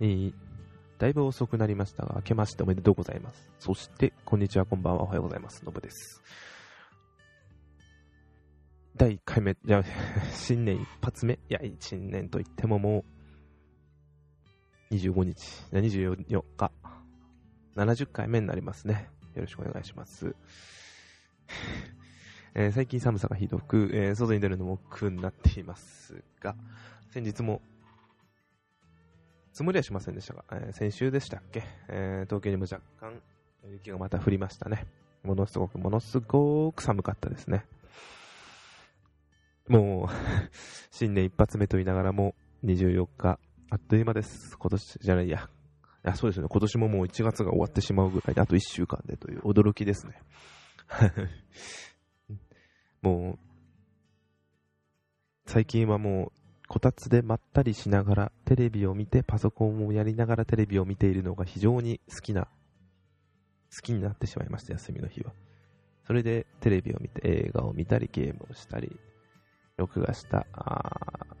[0.00, 0.32] えー
[0.98, 3.50] だいぶ遅くなりましたが、明けましておめでとうございます。
[3.58, 5.62] そして、こんにちは、こんばんは、おはようございます。
[5.62, 6.22] のぶです。
[8.96, 9.84] 第1回目、いや、
[10.32, 13.04] 新年一発目、いや、新年といってもも
[14.90, 15.36] う、25日、
[15.72, 16.72] 24日、
[17.74, 19.10] 70回目になりますね。
[19.34, 20.34] よろしくお願いします。
[22.54, 26.56] えー最近寒さがひどく、えー外に出るのも億劫になっていますが、
[27.10, 27.60] 先日も
[29.56, 33.22] 積もりはしませんでしたが、えー先週でしたっけ、えー東京にも若干
[33.72, 34.86] 雪がまた降りましたね。
[35.22, 37.64] ものすごく、ものすごく寒かったですね。
[39.66, 40.14] もう、
[40.92, 42.34] 新年一発目と言いながらも、
[42.64, 43.38] 24日、
[43.70, 44.58] あっという間です。
[44.58, 45.48] 今年じゃないや。
[46.04, 46.48] いや、そうですね。
[46.50, 50.20] 今年ももう1月が終わってしまうぐらいで、あと1週間でという驚きですね。
[53.00, 53.38] もう、
[55.46, 62.48] 最近はもう、こたつでまったりしながらテレビを見てパソコンをやりながらテレビを見ているのが非常に好きな
[63.74, 65.32] 好きになってしまいました休みの日は。
[66.06, 68.96] それでテレビを見て映画を見たりゲームをしたり
[69.76, 70.46] 録画した。
[70.52, 71.36] あ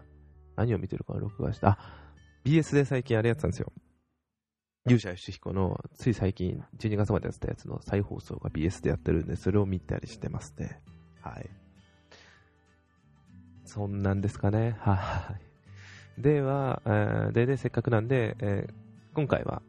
[0.56, 1.68] 何を見てるかな録画した。
[1.68, 1.78] あ
[2.44, 3.72] BS で最近あれやってたんですよ。
[4.86, 10.80] 勇者ヨシヒコのつい最近12月までやってたやつの再放送が BS でやってるんでそれを見たりしてますね
[11.20, 11.65] はい。
[13.66, 14.76] そんなんですかね。
[14.80, 15.34] は
[16.18, 16.20] い。
[16.22, 18.74] では、えーで、で、せっかくなんで、えー
[19.14, 19.62] 今回は、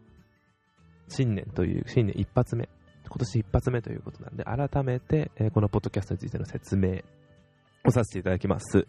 [1.07, 2.67] 新年という、新年一発目、
[3.07, 7.01] 今年一発目ということなんで、改めて、えーこのポッドキャストについての説明
[7.85, 8.87] をさせていただきます。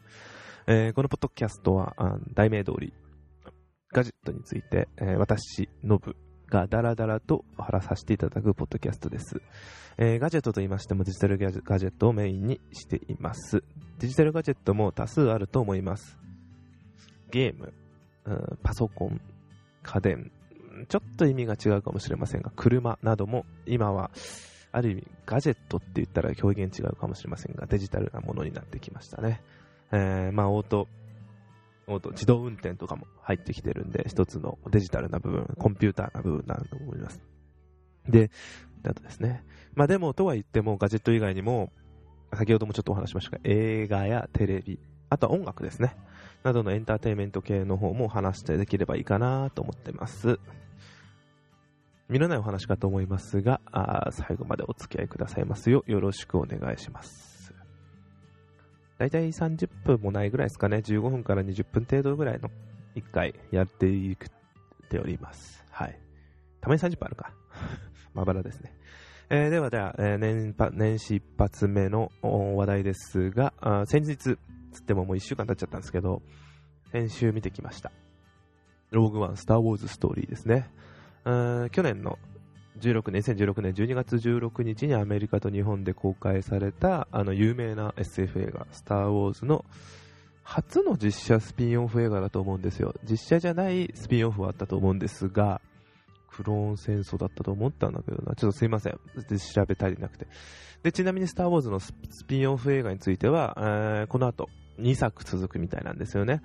[0.67, 2.93] えーこのポッドキャストは、あ題名通り、
[3.93, 6.17] ガジェットについて、えー私、ノブ
[6.49, 9.41] がダラダラと話させていただくポッドキャストです。
[9.99, 13.63] えーガジェットと言いましてもデジタルガジェットをメインにしています。
[13.99, 16.19] デジタルガジェットも多数あると思います。
[17.31, 17.75] ゲーム、
[18.25, 19.21] うんパソコン、
[19.83, 20.31] 家電、
[20.89, 24.11] ちょっと意味が違うかもしれませんが、車なども今は
[24.73, 29.43] ある意味ガジェットって言ったら表現違うかもしれませんが、デジタルなものになってきましたね。
[29.93, 30.87] えーまあ、オート、
[31.89, 37.21] 自動運転とかも入ってきてるんで、一つのデジタルな部分、コンピューターな部分なんだと思います。
[38.09, 38.31] で、
[38.85, 39.45] あとですね。
[39.75, 41.73] まあでも、とは言っても、ガジェット以外にも、
[42.35, 44.79] 先ほどもちょっとお話しましたが、映画やテレビ、
[45.09, 45.97] あとは音楽ですね。
[46.43, 50.39] などのエンターテインメント系の方も話してできればいいかなと思ってます。
[52.09, 57.38] 見らないお話かと思いますが、あ最後までお付き合いくださいますようよろしくお願いします。
[58.99, 60.79] だいたい30分もないぐらいですかね。
[60.79, 62.51] 15分から20分程度ぐらいの
[62.97, 64.29] 1回やっていくっ
[64.89, 65.65] ております。
[65.71, 65.99] はい。
[66.61, 67.33] たまに30分あるか。
[68.13, 68.75] まばらですね。
[69.31, 76.23] えーでは、では、えー年年始一発目の話題ですが、あ先日、つってももう1週間経っちゃったんですけど、
[76.91, 77.93] 先週見てきました。
[78.91, 80.71] ローグワン、スター・ウォーズ・ストーリーですね。
[81.25, 82.19] 去年の
[82.79, 89.65] 16年、2016年12月16日にアメリカと日本で公開された、あの、有名な SF 映画、スター・ウォーズの
[90.43, 92.95] 初の実写スピンオフ映画だと思うんですよ。
[93.05, 95.61] 実写じゃないスピンオフはあったと思うんですが、
[96.31, 98.35] クローン戦争だったと思ったんだけどな。
[98.35, 98.93] ちょっとすいません。
[98.95, 100.27] 調べ足りなくて。
[100.83, 106.41] で、ちなみにスター・ウォーズのススピンオフ映画については、えーこの後2作続くみたいなんですよね。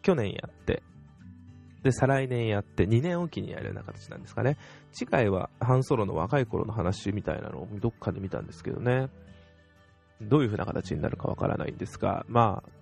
[0.00, 0.82] 去年やって、
[1.82, 4.56] で、再来年やって、2年おきにやるような形なんですかね。
[4.92, 9.08] 次回は、ハンソロの若い頃の話みたいなのをどっかで見たんですけどね。
[10.20, 12.78] どういう風な形になるかわからないんですが、まあ、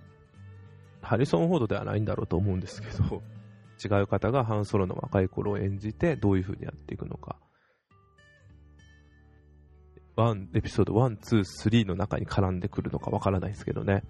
[1.06, 3.22] ハリソン・フォードではないんだろうと思うんですけど、
[3.84, 7.36] 違う方がハンソロの若い頃を演じて、どういう風にやっていくのか。
[10.16, 11.40] ワン、エピソード1、2、
[11.84, 14.02] 3の中に絡んでくるのかわからないですけどね。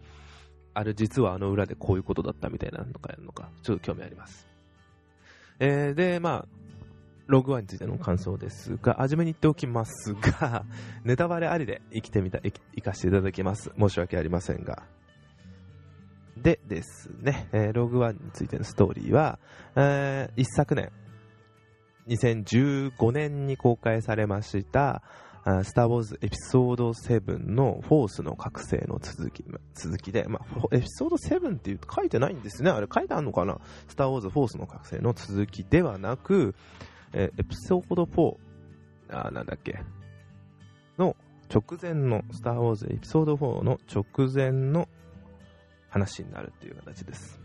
[0.73, 4.56] あれ実はあの裏でこういうことだったみたいなのかやるのか、ちょっと興味あります。
[5.59, 6.47] えー、で、まあ、
[7.27, 10.65] ログワンについての感想ですが、初めに言っておきますが、
[11.05, 13.73] ネタバレありで生きてみた、生かしていただきます。
[13.79, 14.83] 申し訳ありませんが。
[16.37, 19.39] でですね、えーログワンについてのストーリーは、
[19.75, 20.93] えー一昨年、
[22.09, 25.03] 2015年に公開されました、
[25.49, 29.45] あスター・ウォーズエピソード7のフォースの覚醒の続き
[29.75, 32.71] 続きで、まあ、エピソード7っていう書いてないんですね。
[32.71, 33.61] あれ書いてあるのかな？
[33.87, 36.57] スター・ウォーズフォースの覚醒の続きではなく、
[37.13, 38.37] えエピソード4、
[39.11, 39.79] あーなんだっけ、
[40.99, 41.15] の
[41.49, 44.89] 直前の、スター・ウォーズエピソード4の直前の
[45.91, 47.41] 話になるっていう形です。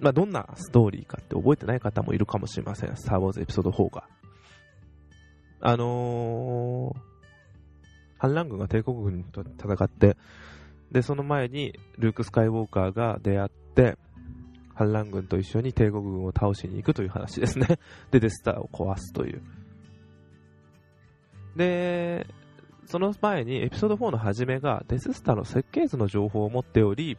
[0.00, 2.94] まあ、どんなストーリーかって覚えてない方もいるかもしれません。
[2.98, 4.06] スター・ウォーズエピソード4が。
[5.68, 6.96] あのー、
[8.18, 10.16] 反乱軍が帝国軍と戦って、
[10.92, 13.98] で、その前にルーク・スカイウォーカーが出会って、
[14.76, 17.80] 反乱軍と一緒に帝国軍を倒しに行くという話ですね。
[18.12, 19.42] で、デスターを壊すという。
[21.56, 22.28] で、
[22.86, 27.18] その前にエピソード4の初めがデススターの設計図の情報を持っており、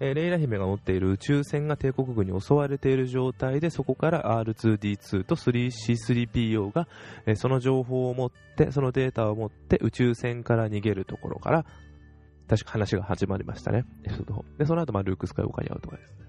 [0.00, 6.88] えー、レイラ姫が乗っている宇宙船が帝国軍に襲われている状態でそこから R2D2 と 3C3PO が、
[7.26, 11.64] えー、その情報を持ってそのデータを持って宇宙船から逃げるところから
[12.48, 13.84] 確か話が始まりましたね。
[14.04, 16.28] エピソード4でその後まあルーク・スカイウォーカーに会うとかですね。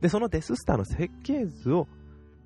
[0.00, 1.86] でそのデススターの設計図を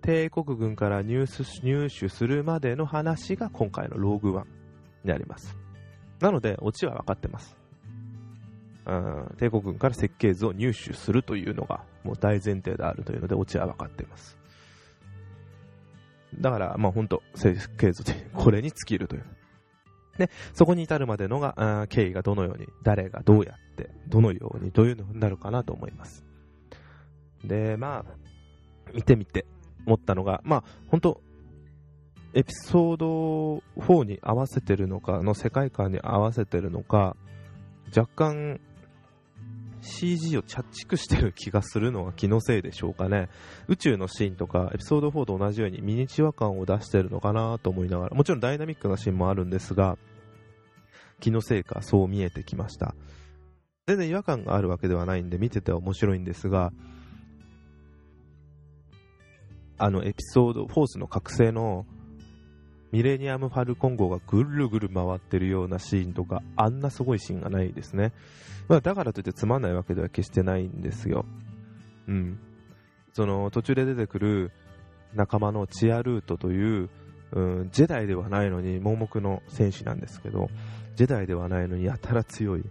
[0.03, 4.64] 帝国軍から入手するまでの話が今回のローグワン。
[5.05, 5.57] になります。
[6.21, 7.57] なので、オチは分かってます。
[8.87, 14.39] うん、帝国軍から設計図を入手するというのがもう大前提であるというので、オチは分かっています。
[16.41, 19.25] だから、まあ本当、設計図でこれに尽きるという。
[20.19, 26.25] で、そこに至るまでのが、経緯がどのように、誰がどうやって、どのように、どういうのになるかなと思います。
[27.43, 29.47] で、まあ、見てみて
[29.87, 31.21] 思ったのが、まあ、本当
[32.35, 37.17] エピソード4に合わせてるのか、の世界観に合わせてるのか、
[37.97, 38.61] 若干
[39.81, 43.29] CG を着畜してる気がするのは気のせいでしょうかね。
[43.69, 49.97] 宇宙のシーンとかエピソード4と同じようにミニチュア感を出してるのかなと思いながら、もちろんダイナミックなシーンもあるんですが、
[51.21, 52.97] 気のせいかそう見えてきました。
[53.87, 56.73] 全然違和感があるわけではないんで見てて面白いんですが、
[59.77, 61.87] あのエピソード、フォースの覚醒の
[62.95, 68.13] ミレニアム・ファルコン号がぐるぐる回ってるようなシーンとか、あんなすごいシーンがないですね。
[68.69, 71.27] まあ、だからといってつまんないわけでは決してないんですよ。
[72.07, 72.39] うん。
[73.13, 74.53] その、途中で出てくる
[75.13, 76.89] 仲間のチアルートという、
[77.33, 80.49] うん、ジェダイではないのに盲目の戦士なんですけど、
[80.95, 82.63] ジェダイではないのにやたら強い。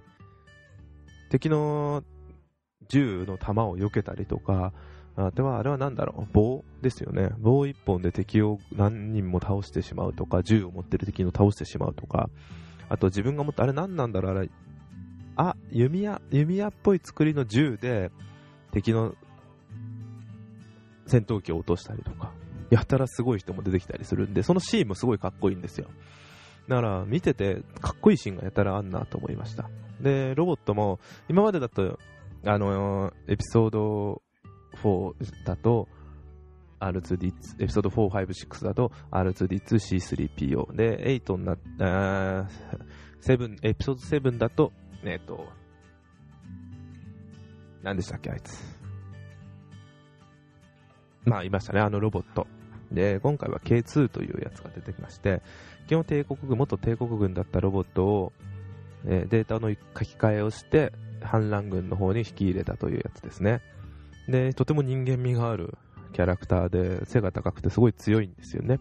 [1.31, 2.01] 敵の
[2.87, 4.71] 銃の弾を避けたりとか、
[5.15, 6.33] あでは、あれは何だろう？
[6.33, 7.29] 棒ですよね。
[7.39, 12.29] 棒一本で敵を何人も倒してしまうとか、銃を持ってる敵を倒してしまうとか、
[12.89, 14.37] あと自分が持って、あれ何なんだろう？
[14.37, 14.49] あれ、
[15.35, 18.11] あ、弓矢、弓矢っぽい作りの銃で
[18.71, 19.15] 敵の
[21.05, 22.31] 戦闘機を落としたりとか、
[22.71, 25.87] やたらすごい人も出てきたりするんで、そのシーンもすごいかっこいいんですよ。
[26.67, 29.69] だから見ててかっこいいシーンがやたらあんなと思いました。
[30.01, 30.99] で、ロボットも
[31.29, 31.99] 今までだと、
[32.45, 34.21] あのエピソード
[34.81, 35.87] 4だと
[36.79, 40.75] R2D、エピソード4、5、6だと R2D2、C3PO。
[40.75, 42.49] で、8になっあ
[43.21, 44.73] 7、エピソード7だと、
[45.03, 45.47] えっ、と、
[47.81, 48.61] 何でしたっけ、あいつ。
[51.25, 52.47] まあ、いましたね、あのロボット。
[52.91, 55.41] で、今回は K2 というやつが出てきまして、
[55.87, 58.33] 基本帝国軍、元帝国軍だったロボットを、
[59.05, 60.91] え、データの書き換えをして、
[61.21, 63.61] 反乱軍の方に引き入れたというやつですね。
[64.27, 65.77] で、とても人間味がある
[66.13, 68.79] キャラクターで、背が高くてすごい強いんですよね。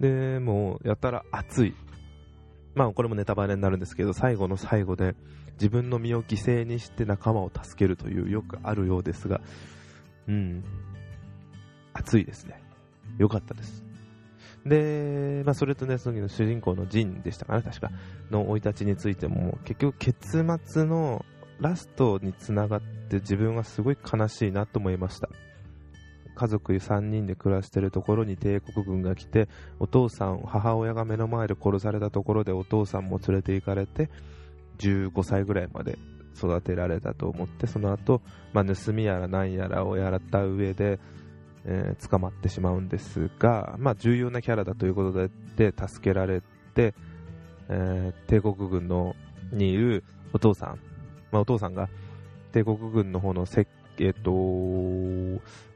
[0.00, 1.74] で、もう、やたら熱い。
[2.74, 5.14] まあ、これもネタバレになるんですけど、最後の最後で、
[5.54, 9.40] 自分の身を犠牲にして仲間を助けるというよくあるようですが、
[10.26, 10.64] うん、
[11.92, 12.60] 熱いですね。
[13.18, 13.84] よかったです。
[14.66, 17.90] で、まあ、それとね、その主人公のジンでしたかね、確か、
[18.30, 21.24] の生い立ちについても、結局結末の
[21.62, 25.28] ラストにつながって自分はすごい悲しいなと思いました。
[26.34, 34.08] 家族3人で暮らしているところに帝国軍が来てお父さん母親が目の前で殺されたところでお父さんも連れて行かれて
[34.78, 35.98] 15歳ぐらいまで
[36.36, 40.98] 育てられたと思ってその後、まあ、盗みやら何やらをやらった上で、
[41.66, 46.42] えー、捕まってしまうんですが、まあ、重要なキャラだということで助けられ
[46.74, 46.94] て、
[47.68, 49.14] えー、帝国軍の
[49.52, 50.02] にいる
[50.32, 50.91] お父さん
[51.32, 51.88] まあ、お父さんが
[52.52, 54.30] 帝国軍の方の設えっと、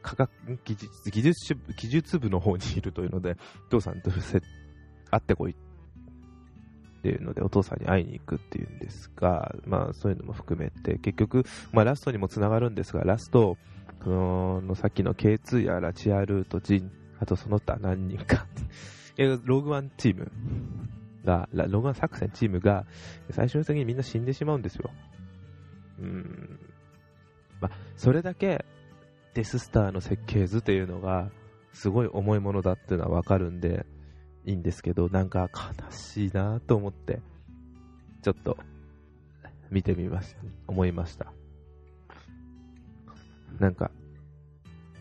[0.02, 0.30] 科学
[0.64, 3.36] 技術技術部技術部の方にいるというので、
[3.66, 5.54] お父さんと会ってこいっ
[7.02, 13.58] ていうので、お父さんに会いに行くっていうんですが、まあそういうのも含めて、結局、まあラストにもつながるんですが、ラスト、
[14.02, 18.46] このさっきの K2 やラチアルート、ジン、あとその他何人か
[19.16, 20.30] ローグワンチーム
[21.24, 22.86] が、ローグワン作戦チームが、
[23.30, 24.90] 最終的にみんな死んでしまうんですよ。
[27.60, 28.64] ま、それだけ
[29.34, 31.30] デススターの設計図というのが
[31.72, 33.84] すごい重いものだっていうのはわかるんで
[34.44, 37.20] いいんですけど、なんか悲しいなと思って、
[38.22, 38.56] ちょっと
[39.70, 41.32] 見てみました、思いました。
[43.58, 43.90] なんか、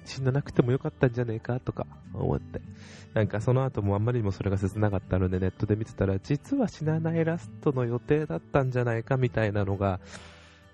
[0.05, 2.61] 死ななくてもよかったんじゃねえかとか思って。
[3.13, 9.99] なんかその後もあんまりにもそれが切なかったのでネットで見てたら、実は死なないラストの予定だったんじゃないかみたいなのが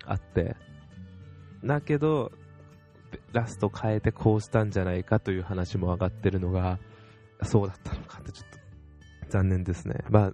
[0.06, 0.56] あって。
[1.64, 2.32] だけど、
[3.32, 6.78] ラスト変えてこうしたんじゃないかという話も上がってるのが、
[7.42, 8.58] そうだったのかってちょっと
[9.30, 9.96] 残念ですね。
[10.10, 10.32] まあ、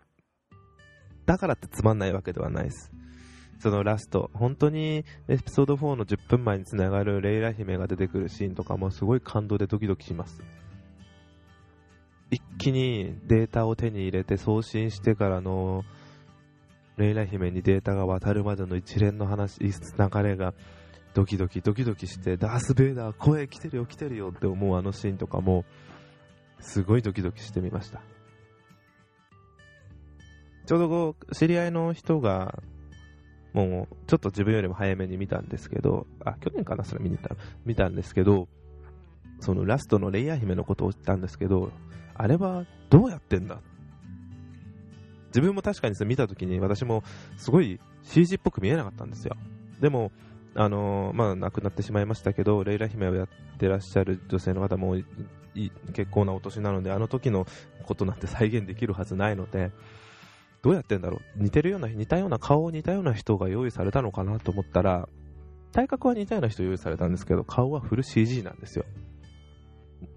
[1.26, 2.92] だからってつまんないわけではないです。
[3.60, 10.40] そのラスト、本当にエピソード4の10分前につながるレイラ姫が出てくるシーンとかもすごい感動でドキドキします。
[12.30, 15.84] 一気にデータを手に入れて送信してからの
[16.98, 19.70] レイラ姫にデータが渡るまでの一連の話、流
[20.22, 20.52] れが
[21.14, 25.64] ドキドキドキドキしてダース・ベイダー声来てるよ来てるよって思うあのシーンとかも
[26.60, 28.02] すごいドキドキしてみました。
[30.66, 32.62] ちょうどこう、知り合いの人が、
[33.54, 38.48] もう、ちょっと自分よりも早めに見たんですけど、あ、去年かな、それ見に行った見たんですけど、
[39.40, 41.72] そのラストのレイヤー姫のことを言ったんですけど、
[42.14, 43.60] あれはどうやってんだ
[45.28, 47.02] 自分も確かに見た時に私も
[47.36, 49.36] すごい CG っぽく見えなかったんですよ。
[49.80, 50.10] でも、
[50.54, 54.96] あのー、まあ、亡くなってしまいましたけど、レイラ姫をやってらっしゃる女性の方も
[55.92, 57.46] 結構なお年なので、あの時の
[57.84, 59.70] ことなんて再現できるはずないので、
[60.62, 61.42] どうやってんだろう？
[61.42, 65.08] 似てるような、似たような顔を、似たような人が用意されたのかなと思ったら、
[65.72, 68.84] 体格は似たような人用意されたんですけど、顔はフル CG なんですよ。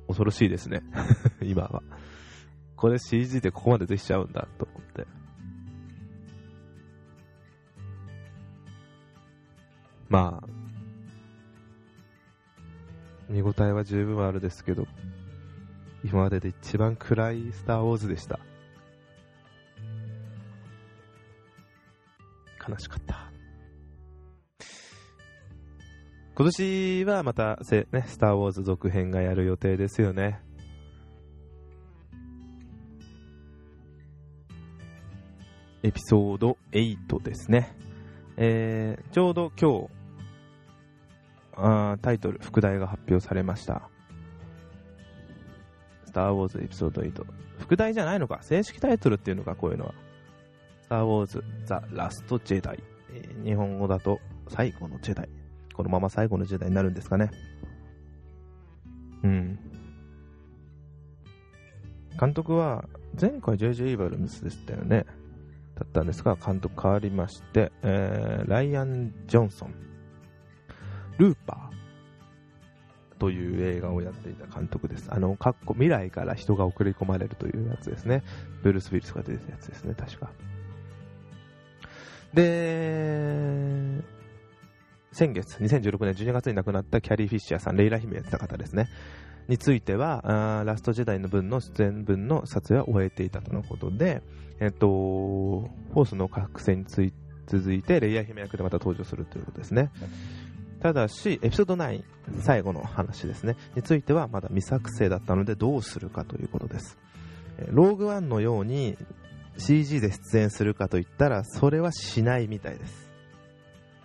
[0.08, 0.82] 恐ろしいですね。
[1.44, 1.84] 今は。
[2.82, 5.06] これ CG でここまでできちゃうんだと思って。
[10.10, 10.48] まあ、
[13.30, 14.88] 見応えは十分あるですけど、
[16.04, 18.40] 今までで一番暗いスター・ウォーズでした。
[22.68, 23.32] 悲しかった。
[26.34, 30.42] 今年はまた、ね、スター・ウォーズ続編がやる予定ですよね。
[35.84, 37.76] エピソード8ですね。
[38.38, 39.90] えー、ちょうど今日、
[41.54, 43.90] あタイトル、副題が発表されました。
[46.06, 47.26] スター・ウォーズエピソード8。
[47.58, 49.94] 副題じゃないのか正式タイトルっていうのか、こういうのは。
[50.84, 52.80] スター・ウォーズ・ザ・ラスト・ジェダイ。
[53.44, 54.20] 日本語だと
[54.50, 55.30] 最後のジェダイ。
[55.74, 57.32] このまま最後のジェダイになるんですかね。
[59.24, 59.60] うん。
[62.20, 62.88] 監督は、
[63.20, 63.92] 前回 J.J.
[63.92, 65.06] イーバルムスでしたよね。
[65.82, 69.74] だったんですが、監督変わりまして、えー、ライアン・ジョンソン。
[71.18, 75.08] ルーパーという映画をやっていた監督です。
[75.12, 78.24] あの、かっこ未来から人が送り込まれるというやつですね。
[78.62, 80.32] ブルース・ウィルスが出てたやつですね、確か。
[82.34, 84.02] で、
[85.12, 88.88] 先月、2016年12月に亡くなったキャリー・フィッシャーさん、レイラ姫やってた方ですね。
[89.48, 94.22] については、ラスト時代の分の出演分の撮影は終えていたとのことで、
[94.60, 97.14] えっと、フォースの覚醒につい
[97.48, 99.92] 続いて、レイヤー姫役でまた登場するということですね。
[100.82, 102.04] ただし、エピソード9、
[102.40, 106.98] 最後の話ですね、についてはまだ未作成だったのでどうするかということです。
[107.68, 108.98] ローグワンのように
[109.58, 113.12] CG で出演するかといったら、それはしないみたいです。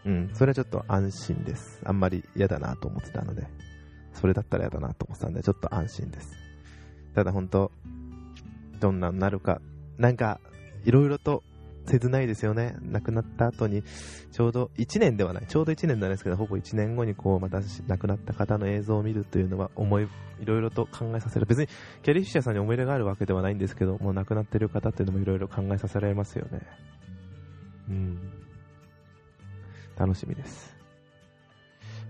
[0.04, 1.80] うん、それはちょっと安心です。
[1.84, 3.46] あんまり嫌だなと思ってたので、
[4.16, 6.32] それだったら嫌だなと思ったんで、ちょっと安心です。
[7.14, 7.70] ただ本当、
[8.80, 9.60] どんなになるか、
[9.98, 10.40] なんか、
[10.84, 11.42] いろいろと
[11.86, 12.76] 切ないですよね。
[12.82, 13.82] 亡くなった後に、
[14.32, 20.08] ちょうど1年ではない、ちょうど1年なんですけど、ほぼ1年後にこう、また亡くなった方の映像を見るというのは、思い、
[20.40, 21.46] いろいろと考えさせる。
[21.46, 21.68] 別に、
[22.02, 26.60] キャリー・フィッシャーさんに思い入れがあるわけではないんですけど、もう亡くなってる方っていうのもいろいろ考えさせられますよね。
[27.88, 28.18] うん。
[29.96, 30.76] 楽しみです。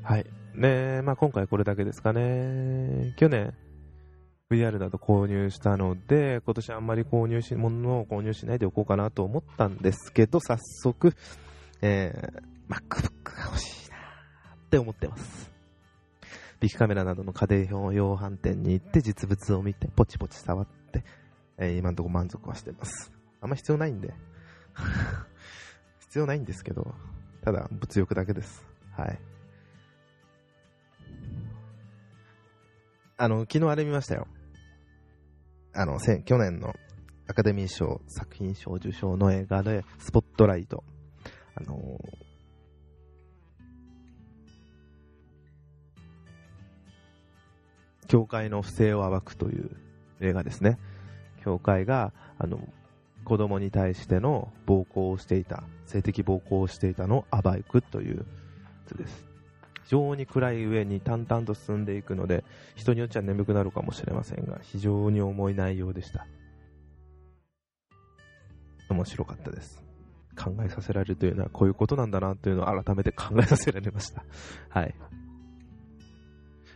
[0.02, 0.26] はい。
[0.56, 3.14] で、まあ今回これだけですかね。
[3.16, 3.54] 去年、
[4.50, 11.12] VR など購入したので、今年あんまり購入し、物を購入しないでおこうかなと思ったんですけど、早速、
[11.82, 13.96] えー、MacBook が欲しいな
[14.54, 15.52] って思ってます。
[16.60, 21.04] ビッグカメラなどの家電用販店に行って実物を見て、ポチポチ触って、
[21.58, 23.12] えー、今のところ満足はしてます。
[23.40, 24.14] あんま必要ないんで。
[26.00, 26.94] 必要ないんですけど、
[27.42, 28.64] ただ物欲だけです。
[28.92, 29.35] はい。
[33.18, 34.26] あの、昨日あれ見ましたよ。
[35.72, 36.74] あの、去年の
[37.26, 40.84] アカデミー賞作品賞受賞の映画で、スポットライト。
[41.54, 49.70] あのー、教会の不正を暴くという
[50.20, 50.78] 映画ですね。
[51.42, 52.60] 教会が、あの、
[53.24, 58.24] 子供に対しての暴行をしていた、性的暴行をしていたのを暴くというや
[58.86, 59.35] つです。
[59.86, 66.26] 非常に暗い上に淡々と進んでいくので、人によっては眠くなるかもしれませんが、非常に重い内容でした。
[68.90, 69.84] 面白かったです。
[70.36, 74.24] 考えさせられるというのはこういうことなんだなというのを改めて考えさせられました。
[74.68, 74.94] はい。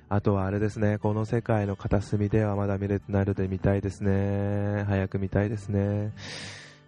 [0.09, 4.85] あとはあれですね、この世界の片隅ではまだ見れてないので見たいですね。
[4.87, 6.13] 早く見たいですね。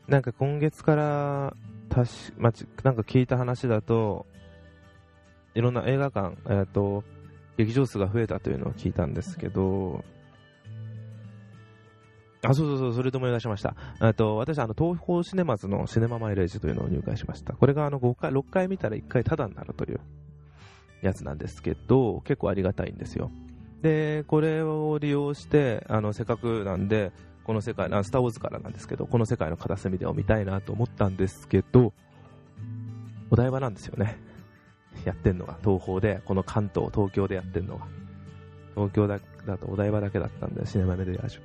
[0.07, 1.57] なんか今月から
[1.89, 2.53] たし、ま
[2.85, 4.27] なんか聞いた話だと、
[5.55, 7.05] いろんな映画館、えーと、
[7.57, 10.05] 劇場数が増えたというのを聞いたんですけど、
[12.45, 13.77] あ、そうそうそう、それで思い出しました。
[14.03, 17.53] えと私、あの、東宝シネマズのシネママイレージというのを入会しました。
[17.53, 20.01] これがあの5回、6回見たら1回タダになるという
[21.03, 23.31] やつなんですけど、結構ありがたいんですよ。
[23.83, 27.13] で、これを利用して、あの、せっかくなんで、
[27.45, 31.93] この世界、あスター・ウォーズからなんですけど、この世界の片隅でを見たいなと思ったんですけど、
[33.31, 34.19] お台場なんですよね。
[35.05, 37.87] やってんのが、東宝で、この関東、東京でやってんのが。
[38.75, 41.41] 東京だだとお台場だけだったんで、シネマメディア中。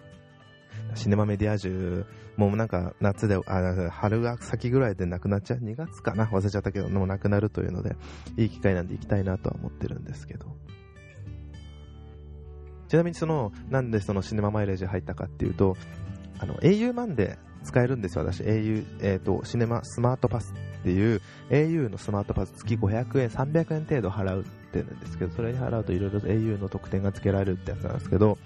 [0.95, 2.05] シネマメディア中、
[2.37, 6.25] もうなんか夏で、あ春が先ぐらいでなくなっちゃう？2月かな？
[6.25, 7.95] 忘れちゃったけど、もうなくなるというので、
[8.37, 10.55] いい機会なんで行きたいなとは思ってるんですけど。
[12.87, 15.75] ちなみにその、なんでそのシネママイレージ入ったかっていうと、
[16.39, 17.37] あの、au マンで
[17.67, 18.41] 使えるんですよ、私。
[18.43, 28.37] au、えっ、ー、と、シネマスマートパスっていう au のスマートパス月500円、300円程度払うってるんですけど、それに払うといろいろ au の特典が付けられるってやつなんですけど、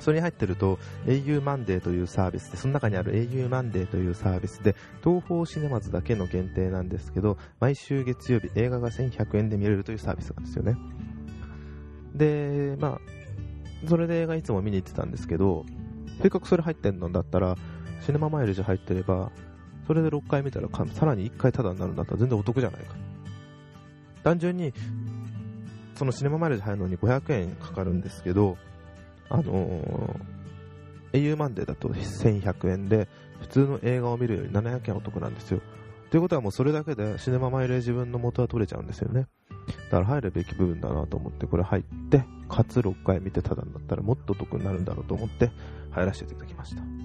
[0.00, 10.76] それに入ってると au マンデーというサービスで、その中にある au マンデーというサービスで、東方シネマズだけの限定なんですけど、毎週月曜日映画が1100円で見れるというサービスなんですよね。
[12.14, 13.00] で、まあ、
[13.88, 15.64] それで映画いつも見に行ってたんですけど、
[16.20, 17.56] せっかくそれ入ってんのだったら、
[18.06, 19.32] シネママイルージ入ってれば、
[19.88, 22.94] それで6回見たらさらに1回タダになるんだったら全然お得じゃないか。
[24.22, 24.72] 単純に、
[25.96, 28.58] そのシネママイルージ入るのに500円かかるんですけど、
[29.28, 33.08] あのー、au マンデーだと1100円で、
[33.40, 35.60] 普通の映画を見るより700円お得なんですよ。
[36.10, 39.26] ということはもうそれだけでシネママイレージ分の元は取れちゃうんですよね。
[39.90, 45.50] だから入るべき部分だなと思ってこれ入って、かつ6回見てただんだったらもっと得になるんだろうと思って
[45.90, 46.95] 入らせていただきました。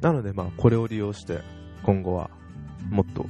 [0.00, 1.40] なのでまあこれを利用して
[1.82, 2.30] 今後は
[2.90, 3.26] もっと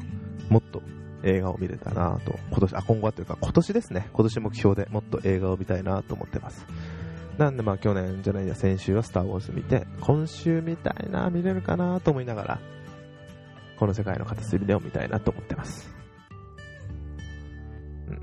[0.48, 0.82] もっと
[1.22, 6.66] 映画を見れたなと、今年、あ、今後はというか今年ですね、今年目標でもっと映画を見たいなと思ってます。
[7.38, 12.60] なんでまあ去年じゃないや、先週はスターウォーズ見て、今週見たいな、見れるかなと思いながら、
[13.78, 15.90] この世界の片隅でを見たいなと思ってます。
[18.08, 18.20] うん。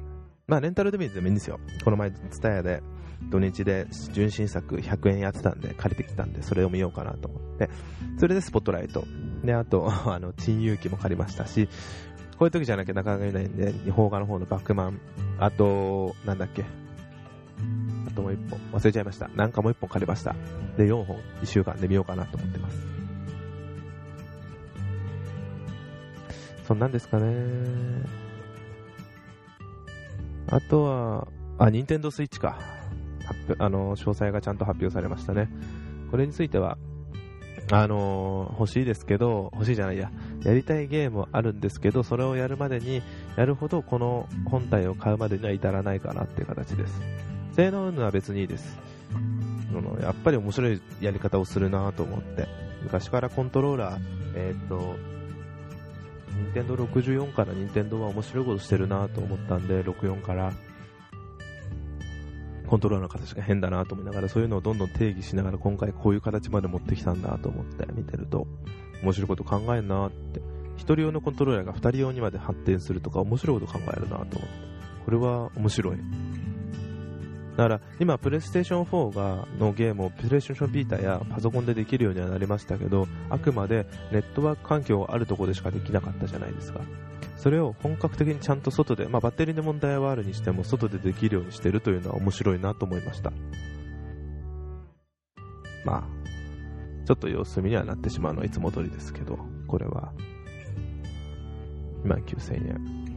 [0.48, 1.60] まあレンタルで見てもいいんですよ。
[1.84, 2.82] この前、ツタヤで
[3.30, 7.70] 土日で純真作100円やってたんで、借りてきたんで、それを見ようかなと思って、
[8.20, 9.06] それでスポットライト。
[9.44, 11.68] で、あと、 あの、珍遊記も借りましたし、
[12.38, 15.00] こういう時じゃなきゃなかなか見ないんで、邦画の方のバックマン、
[15.40, 16.66] あと、なんだっけ、
[18.08, 19.28] あともう一本、忘れちゃいました。
[19.30, 20.36] なんかもう一本借りました。
[20.78, 22.78] で、4本、1週間で見ようかなと思ってます。
[26.68, 27.34] そんなんですかね。
[30.48, 32.73] あとは、あ、ニンテンドースイッチか。
[33.58, 35.50] あの、詳細がちゃんと発表されましたね。
[36.12, 36.78] これについては、
[37.72, 40.12] あのー、欲しいですけど、欲しいじゃないや、
[40.44, 43.02] やりたいゲームはあるんですけど、それをやるまでに、
[43.36, 47.02] やるほどこの本体を買うまでには至らないかなっていう形です。
[47.56, 48.78] 性能運は別にいいです。
[50.02, 52.48] やっぱり面白いやり方をするなと思って、
[52.84, 54.02] 昔からコントローラー、
[54.36, 54.96] えっ、ー、と、
[56.36, 60.54] 任天堂64から任天堂は面白いことしてるなと思ったんで、64から
[62.74, 68.48] コントローラーの形が変だなと思いながら、そういうのをどんどん定義しながら、今回こういう形まで持ってきたんだと思って見てると、
[69.04, 70.40] 面白いこと考えるなって。
[70.78, 74.40] 1人用のコントローラーが2人用にまで発展するとか、面白いこと考えるなと思って。
[75.06, 75.98] これは面白い。
[77.56, 86.82] だから今、プレイステーション4がのゲームをプレイステーションビーターやパソコンでできるようにはなりましたけど、あくまでネットワーク環境があるところでしかできなかったじゃないですか。
[87.38, 93.34] それを本格的にちゃんと外で、まあ、バッテリーの問題はあるにしても外でできるようにしてるというのは面白いなと思いました。
[95.86, 96.04] まあ
[97.06, 99.38] ちょっと様子見にはなってしまうのはいつも通りですけど
[99.68, 100.14] これは。
[102.04, 103.13] 2万9000円。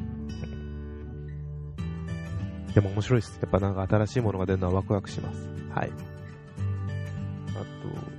[2.76, 3.38] でも面白いです。
[3.40, 5.48] やっぱなんか新しいものが出るのはワクワクします。
[5.74, 5.90] はい。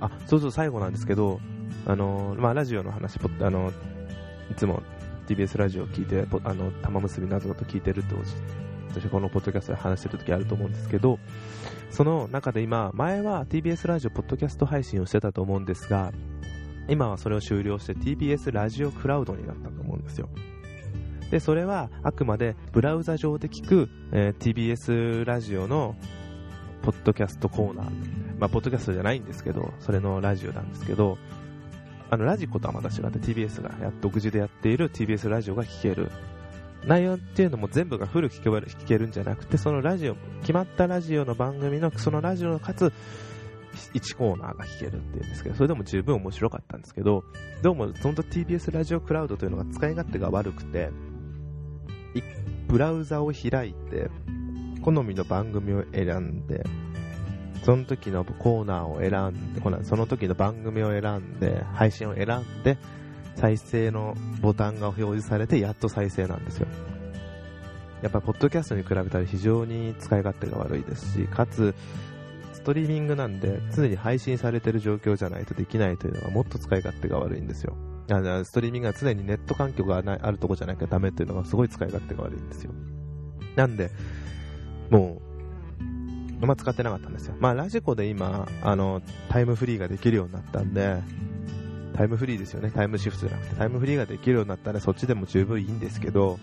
[0.00, 1.40] とあそうそう最後なんですけど
[1.86, 3.72] あのまあラジオの話あの
[4.50, 4.82] いつも
[5.28, 8.16] TBS ラジオを聞いて、あの、玉結びなぞと聞いてると、
[8.88, 11.18] 私このポッドキャストで話してる時あると思うんですけど、
[11.90, 16.12] その中で今、前は TBS ラジオポッドキャスト配信をしてたと思うんですが、
[16.88, 20.30] 今はそれを終了して TBS ラジオクラウドになったと思うんですよ。
[21.30, 25.94] で、それはあくまでブラウザ上で聞く、えー TBS ラジオの
[26.82, 27.86] ポッドキャストコーナー。
[28.38, 31.18] まあ、ポッドキャストじゃないんですけど、それのラジオなんですけど、
[32.10, 36.10] あの、ラジコとはまた違って TBS がや独自でやっている TBS ラジオが聞ける。
[36.86, 42.92] 内容っていうのも全部がフル聞け聞けるんじゃなくて、そのラジオ、決まったラジオの番組の、そのラジオのかつ、
[43.94, 47.24] 1コーナーが聞けるっていうんですけど、それでも十分面白かったんですけど、
[47.62, 50.90] どうも、その TBS ラジオクラウドというのが使い勝手が悪くて、
[52.68, 54.10] ブラウザを開いて、
[54.82, 56.64] 好みの番組を選んで、
[57.64, 62.78] その時のコーナーを選んで、ほらその時の番組を選んで、配信を選んで、
[63.36, 66.66] 再生のボタンが表示されて、やっと再生なんですよ。
[68.02, 71.74] やっぱ、ポッドキャストに比べたら非常に使い勝手が悪いですし、かつ、
[72.52, 77.76] ストリーミングなんで、常に配信されてる状況じゃないとできないというのがもっと使い勝手が悪いんですよ。
[78.10, 82.72] あのストリーミングは常にネット環境がないあるとこじゃなきゃダメっていうのがすごい使い勝手が悪いんですよ。
[83.56, 83.90] なんで、
[84.90, 85.28] もう、
[86.40, 87.34] あんま、使ってなかったんですよ。
[87.40, 91.02] まあ、ラジコで今、あの、タイムフリーができるようになったんで、
[91.94, 92.70] タイムフリーですよね。
[92.70, 96.38] タイムシフトじゃなくて、タイムフリーができるようになったらそっちでも十分いいんですけど、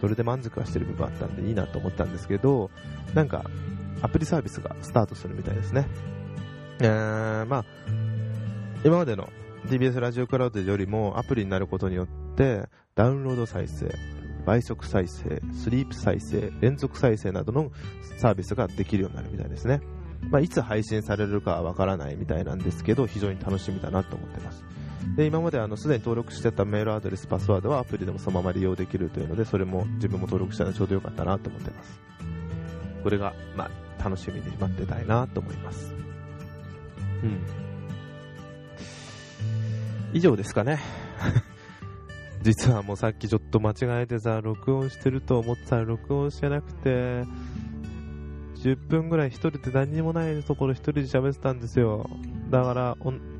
[0.00, 2.70] それで満足はしてる部分あったんでいいなと思ったんですけど、
[3.14, 3.44] なんか、
[4.00, 5.86] アプリサービスがスタートするみたいですね。
[6.80, 7.64] えー、まあ、
[8.84, 9.28] 今までの
[9.68, 13.94] TBS ラジオクラウドよりもアプリになることによって、ダウンロード再生、
[14.46, 17.70] 倍速再生、スリープ再生、連続再生などの
[18.16, 19.82] サービスができるようになるみたいですね。
[20.30, 24.64] まあ、いつ配信されるかはわからないみたいなんですけど、非常に楽しみだなと思ってます。
[25.16, 32.00] で、今まであの、すでに登録してたメールアドレス、パスワードはアプリでもそのまま利用できるというので、それも自分も登録したのでちょうどよかったなと思ってます。
[33.02, 35.92] これが、まあ、楽しみに待ってたいなと思います。
[37.22, 37.67] うん。
[40.12, 40.78] 以上ですかね。
[42.42, 47.24] 実はもうさっきちょっと間違えてさ、録音してると思ってたら録音してなくて、
[48.56, 52.08] 10分ぐらい一人で何にもないところ一人で喋ってたんですよ。
[52.50, 52.96] だから、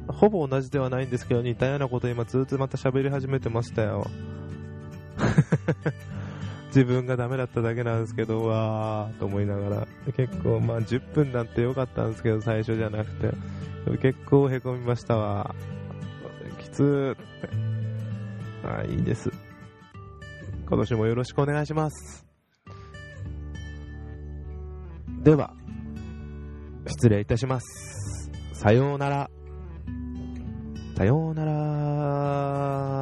[0.09, 4.07] ほぼ同じではないんですけど、似たようなこと今ずっとまた喋り始めてましたよ。
[6.69, 9.87] 自分がダメだっただけなんですけど、わーと思いながら。
[10.17, 13.33] 結構、まあ10分なんてよかったんですけど、最初じゃなくて。
[14.03, 15.55] 結構へこみましたわ。
[16.85, 17.17] はい。
[18.65, 19.31] あいいです。
[20.69, 22.27] 今年もよろしくお願いします。
[25.23, 25.53] では、
[26.87, 28.31] 失礼いたします。
[28.53, 29.31] さようなら。
[30.97, 32.98] さようなら。